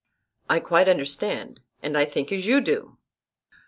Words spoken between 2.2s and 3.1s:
as you do.